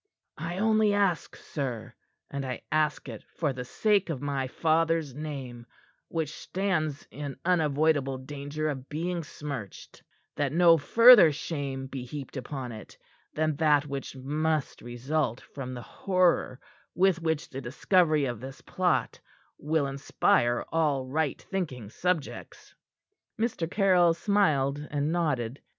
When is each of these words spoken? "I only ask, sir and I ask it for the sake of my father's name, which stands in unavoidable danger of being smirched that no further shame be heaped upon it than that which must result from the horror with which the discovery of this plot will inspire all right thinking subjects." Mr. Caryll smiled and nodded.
"I 0.39 0.57
only 0.57 0.95
ask, 0.95 1.35
sir 1.35 1.93
and 2.31 2.43
I 2.43 2.63
ask 2.71 3.07
it 3.07 3.23
for 3.37 3.53
the 3.53 3.63
sake 3.63 4.09
of 4.09 4.19
my 4.19 4.47
father's 4.47 5.13
name, 5.13 5.67
which 6.07 6.33
stands 6.33 7.05
in 7.11 7.37
unavoidable 7.45 8.17
danger 8.17 8.67
of 8.69 8.89
being 8.89 9.23
smirched 9.23 10.01
that 10.37 10.53
no 10.53 10.79
further 10.79 11.31
shame 11.31 11.85
be 11.85 12.03
heaped 12.03 12.35
upon 12.35 12.71
it 12.71 12.97
than 13.35 13.55
that 13.57 13.85
which 13.85 14.15
must 14.15 14.81
result 14.81 15.39
from 15.39 15.75
the 15.75 15.83
horror 15.83 16.59
with 16.95 17.21
which 17.21 17.51
the 17.51 17.61
discovery 17.61 18.25
of 18.25 18.39
this 18.39 18.61
plot 18.61 19.19
will 19.59 19.85
inspire 19.85 20.65
all 20.71 21.05
right 21.05 21.39
thinking 21.39 21.91
subjects." 21.91 22.73
Mr. 23.39 23.69
Caryll 23.69 24.15
smiled 24.15 24.79
and 24.89 25.11
nodded. 25.11 25.61